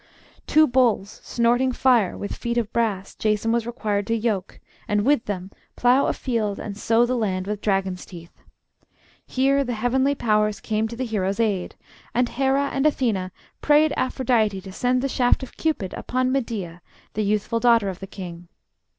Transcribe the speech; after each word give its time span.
Two 0.47 0.65
bulls, 0.65 1.21
snorting 1.23 1.71
fire, 1.71 2.17
with 2.17 2.35
feet 2.35 2.57
of 2.57 2.73
brass, 2.73 3.13
Jason 3.13 3.51
was 3.51 3.67
required 3.67 4.07
to 4.07 4.15
yoke, 4.17 4.59
and 4.87 5.05
with 5.05 5.25
them 5.25 5.51
plow 5.75 6.07
a 6.07 6.13
field 6.13 6.57
and 6.57 6.75
sow 6.75 7.05
the 7.05 7.13
land 7.15 7.45
with 7.45 7.61
dragon's 7.61 8.03
teeth. 8.03 8.31
Here 9.27 9.63
the 9.63 9.75
heavenly 9.75 10.15
powers 10.15 10.59
came 10.59 10.87
to 10.87 10.95
the 10.95 11.05
hero's 11.05 11.39
aid, 11.39 11.75
and 12.15 12.29
Hera 12.29 12.71
and 12.73 12.87
Athena 12.87 13.31
prayed 13.61 13.93
Aphrodite 13.95 14.59
to 14.61 14.71
send 14.71 15.03
the 15.03 15.07
shaft 15.07 15.43
of 15.43 15.55
Cupid 15.55 15.93
upon 15.93 16.31
Medea, 16.31 16.81
the 17.13 17.21
youthful 17.23 17.59
daughter 17.59 17.87
of 17.87 17.99
the 17.99 18.07
king. 18.07 18.47